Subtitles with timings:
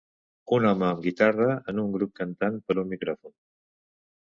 [0.55, 3.39] Un home amb guitarra en un grup cantant per un micròfon